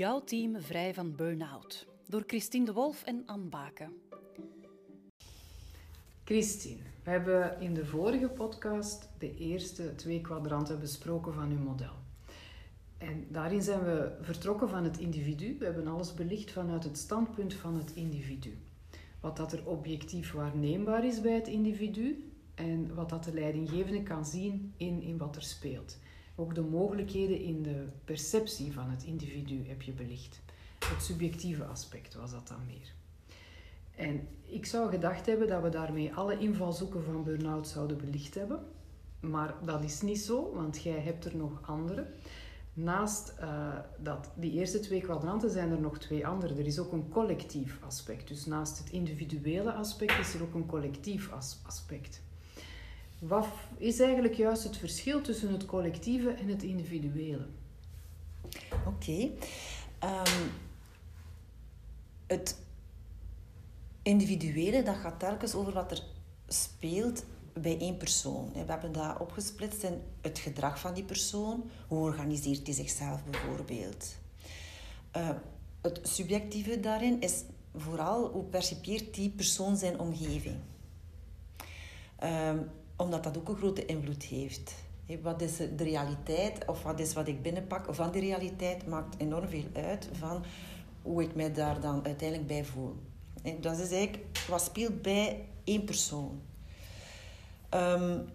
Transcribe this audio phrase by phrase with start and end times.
[0.00, 1.86] jouw team vrij van burn-out.
[2.06, 3.92] Door Christine de Wolf en Anne Baken.
[6.24, 11.92] Christine, we hebben in de vorige podcast de eerste twee kwadranten besproken van uw model.
[12.98, 15.56] En daarin zijn we vertrokken van het individu.
[15.58, 18.58] We hebben alles belicht vanuit het standpunt van het individu.
[19.20, 24.26] Wat dat er objectief waarneembaar is bij het individu en wat dat de leidinggevende kan
[24.26, 25.98] zien in, in wat er speelt.
[26.40, 30.40] Ook de mogelijkheden in de perceptie van het individu heb je belicht.
[30.78, 32.92] Het subjectieve aspect was dat dan meer.
[33.96, 38.60] En ik zou gedacht hebben dat we daarmee alle invalshoeken van burn-out zouden belicht hebben.
[39.20, 42.06] Maar dat is niet zo, want jij hebt er nog andere.
[42.72, 46.54] Naast uh, dat, die eerste twee kwadranten zijn er nog twee andere.
[46.54, 48.28] Er is ook een collectief aspect.
[48.28, 51.32] Dus naast het individuele aspect is er ook een collectief
[51.66, 52.22] aspect.
[53.20, 57.46] Wat is eigenlijk juist het verschil tussen het collectieve en het individuele?
[58.86, 59.30] Oké.
[59.98, 60.46] Ehm,
[62.26, 62.56] het
[64.02, 66.02] individuele, dat gaat telkens over wat er
[66.48, 68.52] speelt bij één persoon.
[68.52, 71.70] We hebben dat opgesplitst in het gedrag van die persoon.
[71.88, 74.16] Hoe organiseert hij zichzelf bijvoorbeeld?
[75.16, 75.30] Uh,
[75.80, 77.42] het subjectieve daarin is
[77.74, 80.56] vooral hoe percipieert die persoon zijn omgeving.
[82.22, 82.70] Um,
[83.00, 84.74] omdat dat ook een grote invloed heeft.
[85.22, 89.48] Wat is de realiteit of wat is wat ik binnenpak van die realiteit maakt enorm
[89.48, 90.44] veel uit van
[91.02, 92.96] hoe ik mij daar dan uiteindelijk bij voel.
[93.60, 96.40] Dat is eigenlijk wat speelt bij één persoon.
[97.74, 98.28] Um,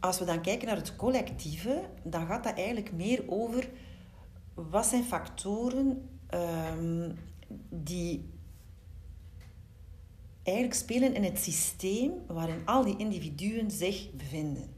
[0.00, 3.68] als we dan kijken naar het collectieve, dan gaat dat eigenlijk meer over
[4.54, 7.18] wat zijn factoren um,
[7.68, 8.30] die
[10.42, 14.68] eigenlijk spelen in het systeem waarin al die individuen zich bevinden.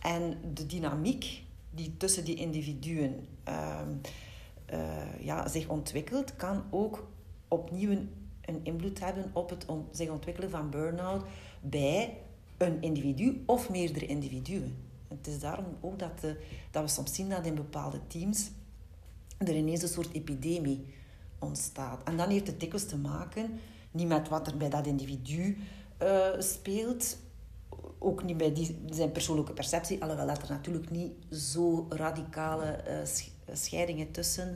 [0.00, 3.80] En de dynamiek die tussen die individuen uh,
[4.72, 7.08] uh, ja, zich ontwikkelt, kan ook
[7.48, 11.24] opnieuw een, invloed hebben op het zich ontwikkelen van burn-out
[11.60, 12.16] bij
[12.56, 14.76] een individu of meerdere individuen.
[15.08, 16.40] Het is daarom ook dat, de,
[16.70, 18.50] dat we soms zien dat in bepaalde teams
[19.38, 20.86] er ineens een soort epidemie
[21.38, 22.02] ontstaat.
[22.02, 23.58] En dan heeft het dikwijls te maken
[23.90, 25.58] niet met wat er bij dat individu
[26.02, 27.18] uh, speelt,
[27.98, 33.54] ook niet bij die, zijn persoonlijke perceptie, alhoewel dat er natuurlijk niet zo radicale uh,
[33.56, 34.54] scheidingen tussen,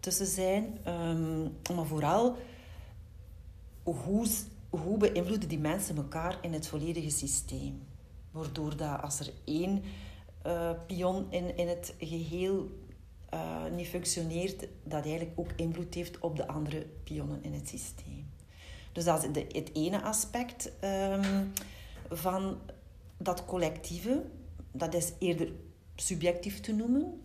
[0.00, 0.78] tussen zijn.
[0.86, 2.36] Um, maar vooral,
[3.82, 4.26] hoe,
[4.70, 7.82] hoe beïnvloeden die mensen elkaar in het volledige systeem?
[8.30, 9.82] Waardoor dat als er één
[10.86, 12.70] pion in, in het geheel
[13.34, 18.26] uh, niet functioneert, dat eigenlijk ook invloed heeft op de andere pionnen in het systeem.
[18.92, 21.52] Dus dat is het ene aspect um,
[22.10, 22.58] van
[23.16, 24.22] dat collectieve.
[24.72, 25.52] Dat is eerder
[25.96, 27.20] subjectief te noemen.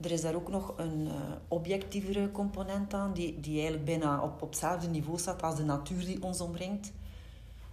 [0.00, 1.12] Er is daar ook nog een uh,
[1.48, 6.22] objectievere component aan, die, die eigenlijk bijna op, hetzelfde niveau staat als de natuur die
[6.22, 6.92] ons omringt.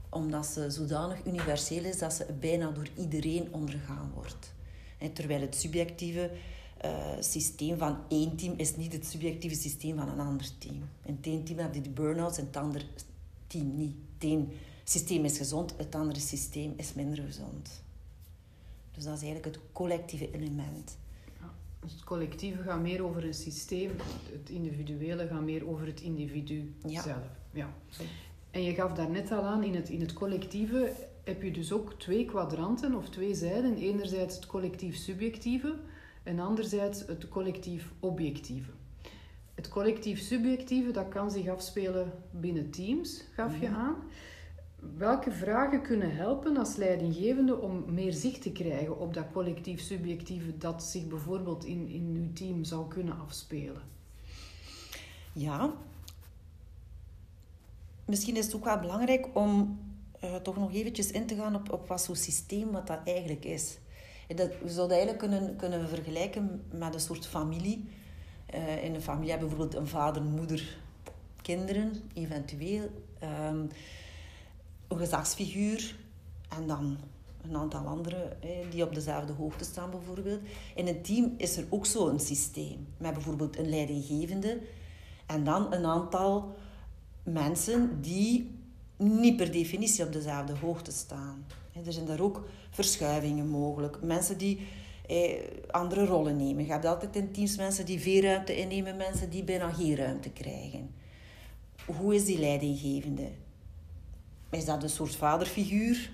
[0.09, 4.53] Omdat ze zodanig universeel is dat ze bijna door iedereen ondergaan wordt.
[5.13, 6.31] Terwijl het subjectieve
[6.85, 10.89] uh, systeem van één team is niet het subjectieve systeem van een ander team.
[11.05, 12.85] In het ene team heb je de burn-outs en het andere
[13.47, 13.95] team niet.
[14.13, 14.45] Het ene
[14.83, 17.83] systeem is gezond, het andere systeem is minder gezond.
[18.91, 20.97] Dus dat is eigenlijk het collectieve element.
[21.79, 23.91] dus het collectieve gaat meer over een systeem,
[24.31, 27.05] het individuele gaat meer over het individu zelf.
[27.51, 27.73] Ja.
[28.51, 31.93] En je gaf daarnet al aan, in het, in het collectieve heb je dus ook
[31.93, 33.77] twee kwadranten of twee zijden.
[33.77, 35.75] Enerzijds het collectief-subjectieve,
[36.29, 38.71] en anderzijds het collectief objectieve.
[39.55, 43.79] Het collectief subjectieve dat kan zich afspelen binnen teams, gaf je mhm.
[43.79, 43.95] aan.
[44.97, 50.57] Welke vragen kunnen helpen als leidinggevende om meer zicht te krijgen op dat collectief subjectieve
[50.57, 53.81] dat zich bijvoorbeeld in, in uw team zou kunnen afspelen?
[55.33, 55.73] Ja,
[58.05, 59.79] misschien is het ook wel belangrijk om
[60.23, 63.45] uh, toch nog eventjes in te gaan op, op wat zo'n systeem wat dat eigenlijk
[63.45, 63.77] is.
[64.35, 67.89] Dat, we zouden eigenlijk kunnen, kunnen vergelijken met een soort familie.
[68.53, 70.77] Uh, in een familie hebben bijvoorbeeld een vader, moeder,
[71.41, 72.89] kinderen, eventueel.
[73.23, 73.69] Um,
[74.87, 75.95] een gezagsfiguur
[76.49, 76.97] en dan
[77.41, 78.37] een aantal anderen
[78.69, 80.41] die op dezelfde hoogte staan bijvoorbeeld.
[80.75, 82.87] In een team is er ook zo een systeem.
[82.97, 84.59] Met bijvoorbeeld een leidinggevende
[85.25, 86.55] en dan een aantal
[87.23, 88.51] mensen die
[88.97, 91.45] niet per definitie op dezelfde hoogte staan.
[91.85, 94.01] Er zijn daar ook verschuivingen mogelijk.
[94.01, 94.67] Mensen die
[95.07, 96.65] eh, andere rollen nemen.
[96.65, 100.29] Je hebt altijd in teams mensen die veel ruimte innemen, mensen die bijna geen ruimte
[100.29, 100.93] krijgen.
[101.85, 103.29] Hoe is die leidinggevende?
[104.49, 106.11] Is dat een soort vaderfiguur?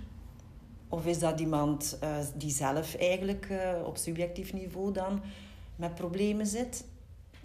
[0.90, 5.22] Of is dat iemand uh, die zelf eigenlijk uh, op subjectief niveau dan
[5.76, 6.86] met problemen zit?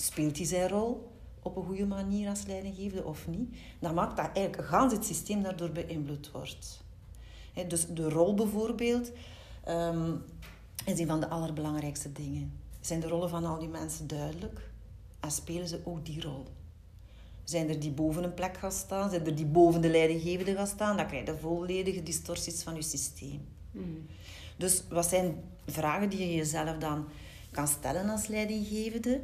[0.02, 3.56] speelt hij zijn rol op een goede manier als leidinggevende of niet?
[3.78, 6.79] Dat maakt dat eigenlijk gans het systeem daardoor beïnvloed wordt.
[7.68, 9.10] Dus de rol bijvoorbeeld
[9.64, 10.12] ehm,
[10.84, 12.52] is een van de allerbelangrijkste dingen.
[12.80, 14.70] Zijn de rollen van al die mensen duidelijk
[15.20, 16.44] en spelen ze ook die rol?
[17.44, 19.10] Zijn er die boven een plek gaan staan?
[19.10, 20.96] Zijn er die boven de leidinggevende gaan staan?
[20.96, 23.48] Dan krijg je volledige distorties van je systeem.
[23.70, 24.06] Mm.
[24.56, 27.04] Dus wat zijn vragen die je jezelf dan
[27.50, 29.20] kan stellen als leidinggevende?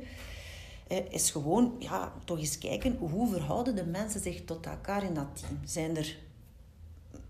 [0.87, 5.14] Eh, is gewoon ja, toch eens kijken hoe verhouden de mensen zich tot elkaar in
[5.14, 5.61] dat team.
[5.64, 6.17] Zijn er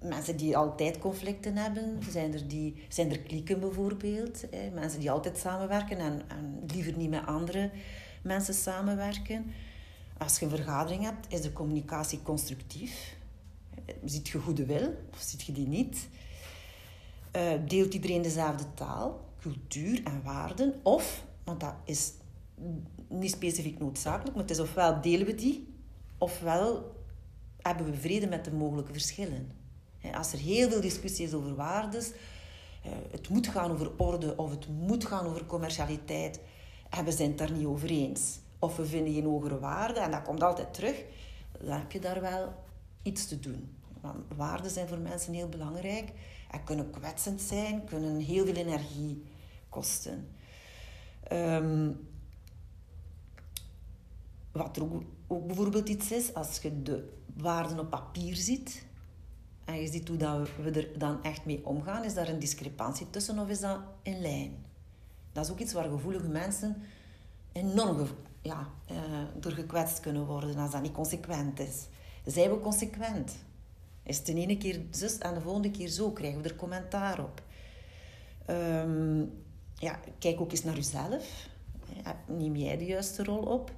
[0.01, 1.99] mensen die altijd conflicten hebben?
[2.11, 4.45] Zijn er, die, zijn er klieken bijvoorbeeld?
[4.75, 7.71] Mensen die altijd samenwerken en, en liever niet met andere
[8.23, 9.53] mensen samenwerken?
[10.19, 13.17] Als je een vergadering hebt, is de communicatie constructief?
[14.05, 16.09] Ziet je goede wil of ziet je die niet?
[17.37, 20.75] Uh, deelt iedereen dezelfde taal, cultuur en waarden?
[20.83, 22.13] Of, want dat is
[23.09, 25.75] niet specifiek noodzakelijk, maar het is ofwel delen we die,
[26.19, 26.95] ofwel
[27.59, 29.51] hebben we vrede met de mogelijke verschillen.
[30.15, 32.13] Als er heel veel discussie is over waardes,
[32.83, 36.41] eh, het moet gaan over orde of het moet gaan over commercialiteit,
[36.91, 40.11] en we zijn het daar niet over eens of we vinden geen hogere waarde, en
[40.11, 41.05] dat komt altijd terug,
[41.61, 42.55] dan heb je daar wel
[43.03, 43.77] iets te doen.
[44.01, 46.13] Want waarden zijn voor mensen heel belangrijk
[46.51, 49.25] en kunnen kwetsend zijn, kunnen heel veel energie
[49.69, 50.29] kosten.
[51.23, 51.91] Ehm,
[54.53, 58.87] wat er ook, bijvoorbeeld iets is, als je de waarden op papier ziet
[59.67, 63.11] en je ziet hoe dat we er dan echt mee omgaan, is daar een discrepantie
[63.11, 64.65] tussen of is dat in lijn?
[65.33, 66.83] Dat is ook iets waar gevoelige mensen
[67.53, 68.09] enorm
[68.43, 68.99] ja, uh,
[69.41, 71.87] door gekwetst kunnen worden als dat niet consequent is.
[72.25, 73.37] Zijn we consequent?
[74.03, 76.11] Is het de ene keer zus en de volgende keer zo?
[76.11, 77.43] Krijgen we er commentaar op?
[78.45, 79.21] Ehm,
[79.75, 81.49] ja, kijk ook eens naar jezelf.
[82.27, 83.73] Neem jij de juiste rol op?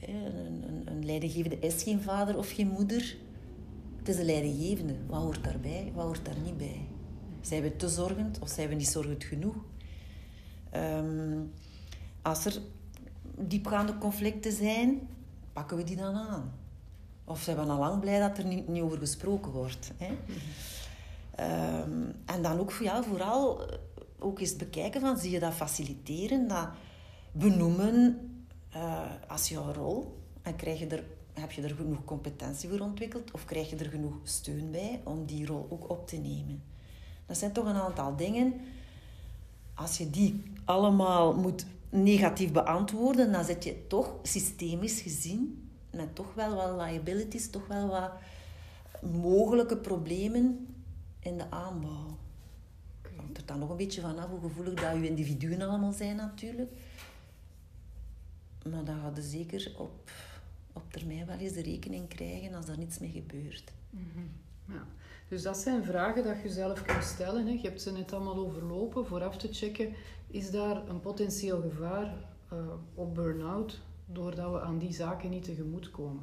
[0.00, 3.16] Een, een, een leidinggevende is geen vader of geen moeder.
[4.00, 4.94] Het is een leidinggevende.
[5.06, 5.92] Wat hoort daarbij?
[5.94, 6.86] Wat hoort daar niet bij?
[7.40, 9.56] Zijn we te zorgend of zijn we niet zorgend genoeg?
[10.70, 11.38] Ehm,
[12.22, 12.60] als er
[13.38, 15.08] diepgaande conflicten zijn,
[15.52, 16.52] pakken we die dan aan.
[17.24, 19.92] Of zijn we al lang blij dat er niet, niet over gesproken wordt.
[19.96, 20.12] Hè?
[21.34, 23.70] Ehm, en dan ook ja, vooral
[24.18, 26.68] ook eens bekijken van, zie je dat faciliteren, dat
[27.32, 28.18] benoemen
[28.76, 30.18] uh, als jouw rol.
[30.42, 33.90] En krijg je er, heb je er genoeg competentie voor ontwikkeld of krijg je er
[33.90, 36.62] genoeg steun bij om die rol ook op te nemen.
[37.26, 38.54] Dat zijn toch een aantal dingen.
[39.74, 46.34] Als je die allemaal moet negatief beantwoorden, dan zit je toch systemisch gezien met toch
[46.34, 48.10] wel wat liabilities, toch wel wat
[49.10, 50.74] mogelijke problemen
[51.20, 52.18] in de aanbouw.
[53.02, 56.16] Het hangt er dan nog een beetje vanaf hoe gevoelig dat je individuen allemaal zijn
[56.16, 56.72] natuurlijk.
[58.70, 60.10] Maar dan gaat je zeker op,
[60.72, 63.72] op termijn wel eens de rekening krijgen als er niets mee gebeurt.
[63.90, 64.26] Mhm.
[64.66, 64.86] ja.
[65.28, 67.46] Dus dat zijn vragen dat je zelf kunt stellen.
[67.46, 67.52] Hè.
[67.52, 69.94] Je hebt ze net allemaal overlopen, vooraf te checken
[70.30, 72.14] is daar een potentieel gevaar
[72.52, 72.58] uh,
[72.94, 76.22] op burn-out doordat we aan die zaken niet tegemoet komen.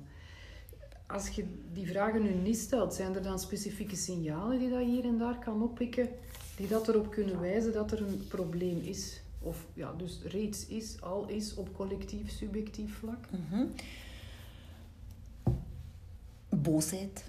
[1.08, 5.04] Als je die vragen nu niet stelt, zijn er dan specifieke signalen die dat hier
[5.04, 6.10] en daar kan oppikken,
[6.56, 9.22] die dat erop kunnen wijzen dat er een probleem is?
[9.40, 13.26] Of ja, dus reeds is, al is op collectief, subjectief vlak?
[13.32, 13.72] Mm
[16.62, 17.24] Boosheid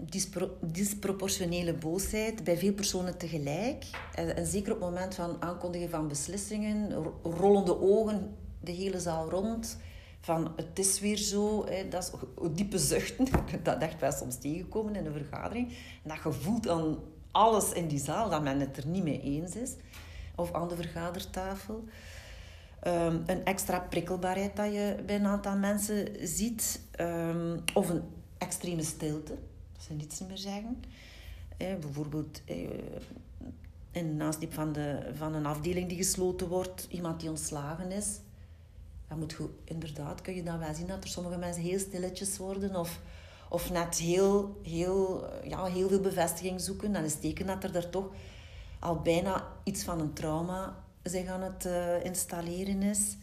[0.00, 3.84] Dispro disproportionele boosheid bij veel personen tegelijk.
[4.14, 9.78] En, zeker op het moment van aankondigen van beslissingen, rollende ogen de hele zaal rond.
[10.20, 12.10] Van het is weer zo, hè, dat is
[12.54, 13.26] diepe zuchten.
[13.62, 15.68] Dat echt wel soms tegenkomen in een vergadering.
[16.02, 16.98] En dat je voelt aan
[17.30, 19.74] alles in die zaal dat men het er niet mee eens is.
[20.34, 21.84] Of aan de vergadertafel.
[22.86, 26.80] Um, een extra prikkelbaarheid dat je bij een aantal mensen ziet.
[27.00, 28.02] Um, of een
[28.40, 29.38] extreme stilte
[29.80, 30.82] ze niets meer zeggen.
[31.56, 32.56] Eh, bijvoorbeeld eh,
[33.90, 38.18] in de nasleep van, de, van een afdeling die gesloten wordt, iemand die ontslagen is.
[39.08, 42.38] Dan moet je, inderdaad kun je dan wel zien dat er sommige mensen heel stilletjes
[42.38, 43.00] worden of,
[43.48, 46.92] of net heel, heel, ja, heel veel bevestiging zoeken.
[46.92, 48.12] Dan is teken dat er daar toch
[48.78, 53.16] al bijna iets van een trauma zich aan het uh, installeren is.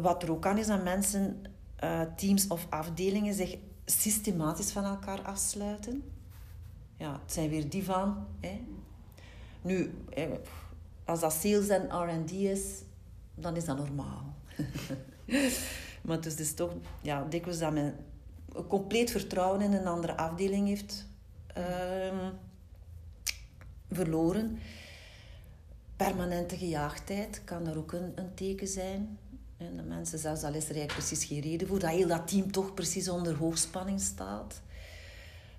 [0.00, 1.42] Wat er ook aan is dat mensen,
[1.84, 6.02] uh, teams of afdelingen zich systematisch van elkaar afsluiten.
[6.96, 8.26] Ja, het zijn weer die van.
[8.40, 8.60] Hè.
[9.62, 9.94] Nu,
[11.04, 12.82] als dat sales en R&D is,
[13.34, 14.34] dan is dat normaal.
[16.02, 17.94] maar het is dus toch ja, dikwijls dat men
[18.52, 21.06] een compleet vertrouwen in een andere afdeling heeft
[21.58, 22.32] um,
[23.90, 24.58] verloren.
[25.96, 29.18] Permanente gejaagdheid kan daar ook een, een teken zijn.
[29.66, 32.28] En de mensen, zelfs al is er eigenlijk precies geen reden voor, dat heel dat
[32.28, 34.62] team toch precies onder hoogspanning staat.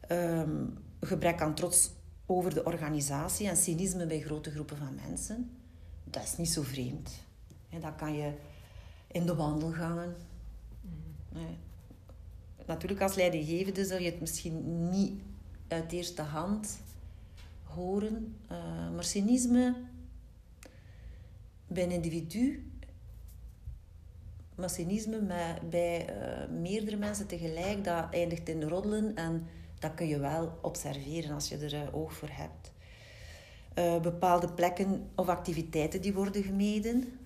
[0.07, 0.65] Ehm,
[1.01, 1.91] gebrek aan trots
[2.25, 5.51] over de organisatie en cynisme bij grote groepen van mensen.
[6.03, 7.11] Dat is niet zo vreemd.
[7.81, 8.33] dat kan je
[9.07, 10.15] in de wandelgangen.
[11.31, 11.43] Mhm.
[12.65, 15.21] Natuurlijk, als leidinggevende zul je het misschien niet
[15.67, 16.77] uit eerste hand
[17.63, 18.35] horen.
[18.51, 19.75] Uh, maar cynisme
[21.67, 22.72] bij een individu,
[24.55, 29.47] maar cynisme met, bij uh, meerdere mensen tegelijk, dat eindigt in roddelen en
[29.79, 32.71] dat kun je wel observeren als je er uh, oog voor hebt.
[34.01, 37.19] bepaalde plekken of activiteiten die worden gemeden.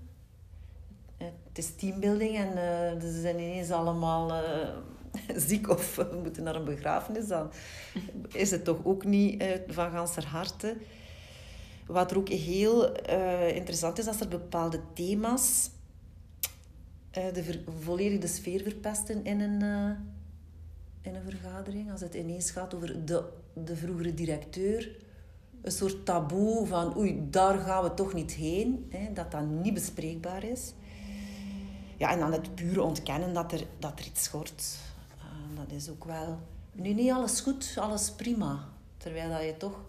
[1.18, 2.52] het is teambuilding en
[3.02, 4.44] ze zijn ineens allemaal
[5.48, 7.52] ziek of moeten naar een begrafenis, dan
[8.32, 10.78] is het toch ook niet van ganser harte.
[11.86, 12.92] Wat er ook heel
[13.48, 15.70] interessant is, als er bepaalde thema's
[17.18, 19.62] uh, de volledige sfeer verpesten in een,
[21.02, 21.92] in een vergadering.
[21.92, 25.06] Als het ineens gaat over de, de vroegere directeur.
[25.62, 28.88] Een soort taboe van oei, daar gaan we toch niet heen.
[28.90, 30.74] Hè, dat dat niet bespreekbaar is.
[31.98, 34.78] Ja, en dan het pure ontkennen dat er, dat er iets schort
[35.58, 36.40] dat is ook wel...
[36.72, 38.68] Nu, niet alles goed, alles prima.
[38.98, 39.80] Terwijl dat je toch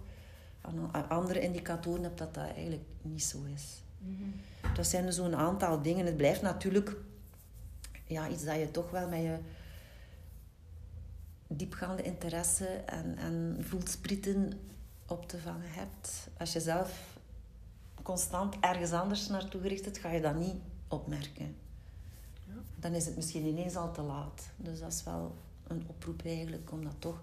[1.08, 3.82] andere indicatoren hebt dat dat eigenlijk niet zo is.
[3.98, 4.34] Mm
[4.74, 6.06] Dat zijn zo'n aantal dingen.
[6.06, 6.96] Het blijft natuurlijk
[8.08, 9.38] ja, iets dat je toch wel met je
[11.46, 14.52] diepgaande interesse en, en voelsprieten
[15.06, 16.28] op te vangen hebt.
[16.38, 17.18] Als je zelf
[18.02, 20.56] constant ergens anders naartoe gericht bent, ga je dat niet
[20.88, 21.56] opmerken.
[22.46, 22.54] Ja.
[22.76, 24.50] Dan is het misschien ineens al te laat.
[24.56, 25.34] Dus dat is wel
[25.66, 27.22] een oproep eigenlijk om dat toch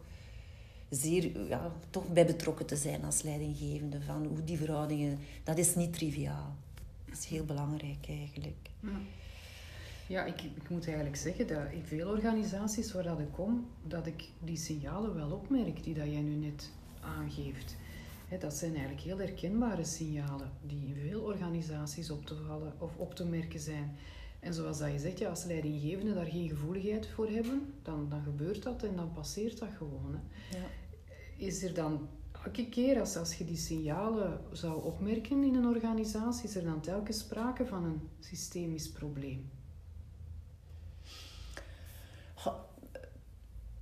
[0.90, 4.02] zeer ja, toch bij betrokken te zijn als leidinggevende.
[4.02, 6.56] Van hoe die verhoudingen, dat is niet triviaal.
[7.06, 8.70] Dat is heel belangrijk eigenlijk.
[8.80, 8.90] Ja.
[10.08, 14.08] Ja, ik, ik moet eigenlijk zeggen dat in veel organisaties waar dat ik kom, dat
[14.08, 17.76] ik die signalen wel opmerk die dat jij nu net aangeeft.
[18.40, 23.16] dat zijn eigenlijk heel herkenbare signalen die in veel organisaties op te vallen of op
[23.16, 23.96] te merken zijn.
[24.40, 28.24] En zoals dat je zegt, ja, als leidinggevenden daar geen gevoeligheid voor hebben, dan, dan
[28.24, 30.16] gebeurt dat en dan passeert dat gewoon.
[30.16, 30.58] Hè.
[30.58, 30.66] Ja.
[31.38, 32.08] Is er dan
[32.46, 36.82] elke keer als, als je die signalen zou opmerken in een organisatie, is er dan
[36.82, 39.50] telkens sprake van een systemisch probleem?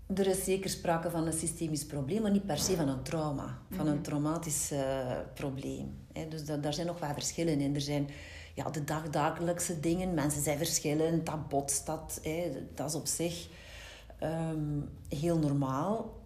[0.08, 3.60] Er is zeker sprake van een systemisch probleem, maar niet per se van een trauma,
[3.70, 4.04] van een mhm.
[4.04, 5.98] traumatisch uh, probleem.
[6.30, 7.76] Dus dat, daar zijn nog wel verschillen in.
[7.76, 8.10] Er zijn
[8.54, 10.14] ja, de dagdagelijkse dingen.
[10.14, 12.22] Mensen zijn verschillend, dat botst, dat,
[12.74, 13.48] dat is op zich
[14.20, 16.22] ehm, heel normaal.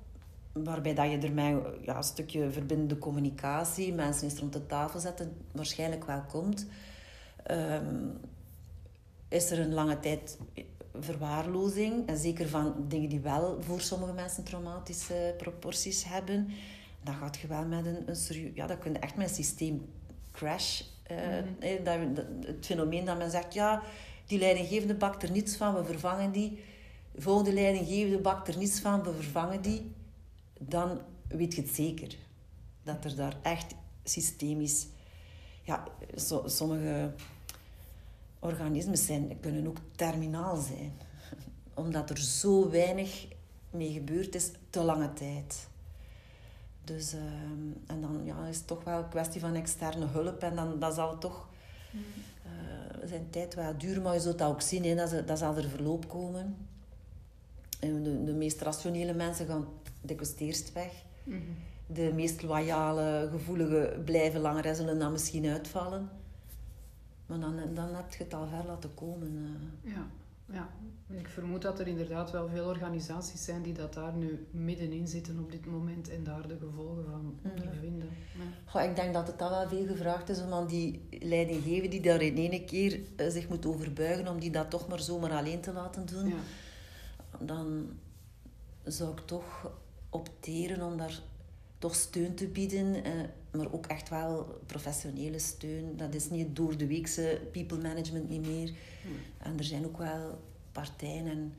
[0.53, 5.37] Waarbij dat je ermee ja, een stukje verbindende communicatie, mensen eens rond de tafel zetten,
[5.51, 6.67] waarschijnlijk wel komt.
[7.43, 8.05] Ehm,
[9.27, 10.37] is er een lange tijd
[10.99, 16.49] verwaarlozing, en zeker van dingen die wel voor sommige mensen traumatische proporties hebben,
[17.03, 18.51] dan gaat je wel met een, een serieus...
[18.53, 23.53] Ja, dat kun je echt met een systeemcrash uh, dat, het fenomeen dat men zegt,
[23.53, 23.81] ja,
[24.25, 26.59] die leidinggevende bakt er niets van, we vervangen die.
[27.11, 29.91] De volgende leidinggevende bakt er niets van, we vervangen die.
[30.59, 32.15] Dan weet je het zeker.
[32.83, 34.87] Dat er daar echt systemisch...
[35.63, 35.83] Ja,
[36.45, 37.13] sommige
[38.39, 40.91] organismen zijn, kunnen ook terminaal zijn.
[41.73, 43.27] Omdat er zo weinig
[43.69, 45.67] mee gebeurd is, te lange tijd.
[46.83, 47.21] Dus, uh,
[47.87, 50.41] en dan ja, is het toch wel een kwestie van externe hulp.
[50.41, 51.47] En dan dat zal toch
[52.45, 54.01] uh, zijn tijd wel duren.
[54.01, 56.55] Maar je zult dat ook zien, hè, dat, dat zal er verloop komen.
[57.79, 59.67] En de, de meest rationele mensen gaan
[60.01, 60.91] dikwijls eerst weg.
[61.23, 61.55] Mm -hmm.
[61.95, 66.09] De meest loyale, gevoelige blijven langer en zullen dan misschien uitvallen.
[67.27, 69.35] Maar dan, dan heb je het al ver laten komen.
[69.83, 69.93] Uh.
[69.93, 70.07] Ja.
[70.53, 70.69] Ja,
[71.09, 75.39] ik vermoed dat er inderdaad wel veel organisaties zijn die dat daar nu middenin zitten
[75.39, 78.09] op dit moment en daar de gevolgen van ondervinden.
[78.73, 78.81] Ja.
[78.81, 82.21] ik denk dat het dan wel veel gevraagd is om aan die leidinggever die daar
[82.21, 85.73] in ene keer uh, zich moet overbuigen, om die dat toch maar zomaar alleen te
[85.73, 86.27] laten doen.
[86.27, 86.35] Ja.
[87.39, 87.89] Dan
[88.83, 89.71] zou ik toch
[90.09, 91.21] opteren om daar
[91.77, 93.11] toch steun te bieden, uh,
[93.51, 95.97] maar ook echt wel professionele steun.
[95.97, 98.71] Dat is niet door de weekse people management niet meer.
[99.37, 100.39] En er zijn ook wel
[100.71, 101.53] partijen en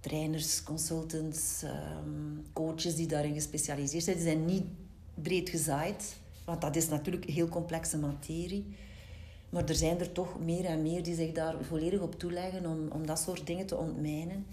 [0.00, 4.16] trainers, consultants, um, coaches die daarin gespecialiseerd zijn.
[4.16, 4.64] Die zijn niet
[5.14, 8.64] breed gezaaid, want dat is natuurlijk heel complexe materie.
[9.48, 12.88] Maar er zijn er toch meer en meer die zich daar volledig op toeleggen om,
[12.88, 14.46] om dat soort dingen te ontmijnen.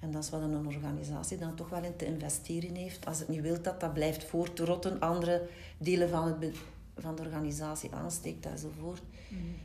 [0.00, 3.06] En dat is wat een organisatie dan toch wel in te investeren heeft.
[3.06, 6.56] Als het niet wilt dat dat blijft voortrotten, andere delen van het,
[6.96, 9.02] van de organisatie aansteekt enzovoort.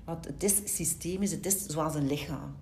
[0.03, 2.55] Want het is systemisch, het is zoals een lichaam.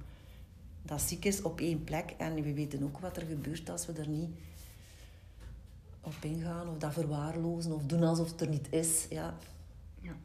[0.81, 3.93] Dat ziek is op één plek en we weten ook wat er gebeurt als we
[3.93, 4.29] er niet
[6.01, 9.05] op ingaan of dat verwaarlozen of doen alsof het er niet is.
[9.09, 9.37] Ja,
[10.01, 10.15] Ja.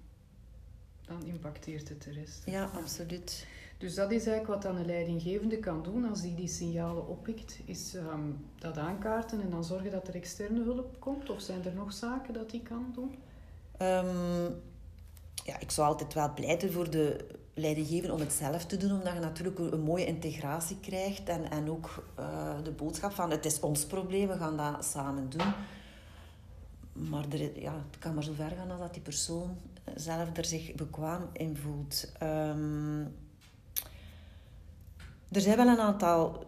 [1.06, 2.42] Dan impacteert het de rest.
[2.44, 3.46] ja absoluut.
[3.78, 7.58] Dus dat is eigenlijk wat dan een leidinggevende kan doen als die die signalen oppikt,
[7.64, 11.30] is ehm, dat aankaarten en dan zorgen dat er externe hulp komt?
[11.30, 13.14] Of zijn er nog zaken dat die kan doen?
[13.76, 14.50] Ehm,
[15.44, 19.12] ja, ik zou altijd wel pleiten voor de leidinggever om het zelf te doen, omdat
[19.12, 23.44] je natuurlijk een, een mooie integratie krijgt en, en ook eh, de boodschap van het
[23.44, 25.52] is ons probleem, we gaan dat samen doen.
[26.92, 29.56] Maar er, ja, het kan maar zo ver gaan als dat die persoon
[29.94, 32.12] zelf er zich bekwaam in voelt.
[32.18, 33.04] Ehm,
[35.32, 36.44] er zijn wel een aantal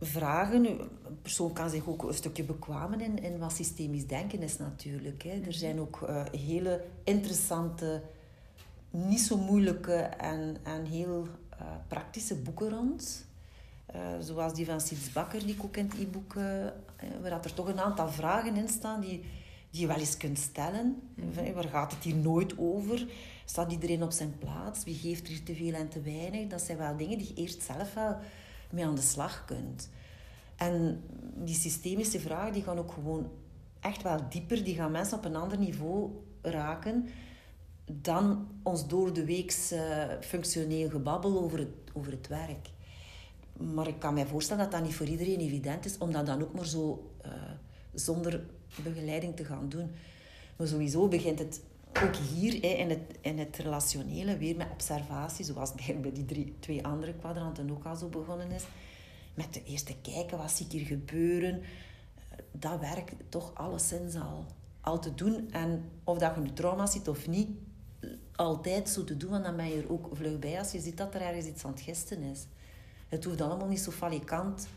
[0.00, 0.64] vragen.
[0.64, 5.22] Een persoon kan zich ook een stukje bekwamen in, in wat systemisch denken is natuurlijk.
[5.22, 5.40] Hè.
[5.46, 8.02] Er zijn ook eh, hele interessante,
[8.90, 13.26] niet zo moeilijke en, en heel eh, praktische boeken rond.
[13.86, 16.34] Eh, zoals die van Siets Bakker, die ik ook in het e-book...
[17.22, 19.24] waar er toch een aantal vragen in staan die,
[19.70, 21.02] die je wel eens kunt stellen.
[21.32, 23.06] Van, Waar gaat het hier nooit over?
[23.44, 24.84] Staat iedereen op zijn plaats?
[24.84, 26.46] Wie geeft er hier te veel en te weinig?
[26.46, 28.16] Dat zijn wel dingen die je eerst zelf wel
[28.70, 29.90] mee aan de slag kunt.
[30.56, 31.02] En
[31.34, 33.30] die systemische vragen die gaan ook gewoon
[33.80, 34.64] echt wel dieper.
[34.64, 36.10] Die gaan mensen op een ander niveau
[36.42, 37.08] raken
[37.84, 39.72] dan ons door de weeks
[40.20, 42.70] functioneel gebabbel over het, over het werk.
[43.56, 46.42] Maar ik kan mij voorstellen dat dat niet voor iedereen evident is om dat dan
[46.42, 47.30] ook maar zo eh,
[47.98, 48.44] zonder
[48.82, 49.90] begeleiding te gaan doen.
[50.56, 51.60] Maar sowieso begint het
[52.02, 56.24] ook hier hè, in, het, in het relationele weer met observatie, zoals bij, bij die
[56.24, 58.64] drie, twee andere kwadranten ook al zo begonnen is.
[59.34, 61.62] Met de eerste kijken, wat zie ik hier gebeuren?
[62.52, 64.44] Dat werkt toch alleszins al,
[64.80, 65.50] al te doen.
[65.50, 67.48] En of dat je nu trauma ziet of niet,
[68.36, 70.96] altijd zo te doen, want dan ben je er ook vlug bij als je ziet
[70.96, 72.46] dat er ergens iets aan het gisten is.
[73.08, 74.68] Het hoeft allemaal niet zo falikant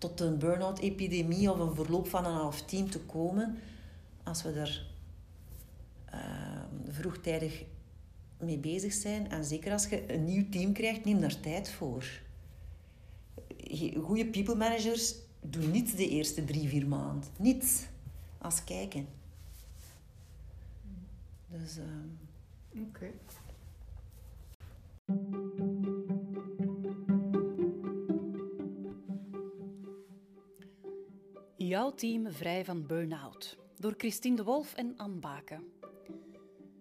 [0.00, 3.58] tot een burn-out-epidemie of een verloop van een half team te komen.
[4.22, 4.86] Als we er
[6.14, 7.64] uh, vroegtijdig
[8.38, 9.30] mee bezig zijn.
[9.30, 12.20] En zeker als je een nieuw team krijgt, neem daar tijd voor.
[14.02, 17.28] Goede people managers doen niets de eerste drie, vier maanden.
[17.38, 17.86] Niets.
[18.38, 19.06] Als kijken.
[21.46, 21.76] Dus...
[21.76, 22.82] Uh...
[22.82, 23.10] Oké.
[31.70, 33.58] Jouw team vrij van burn-out.
[33.76, 35.72] Door Christine de Wolf en Anne Baken.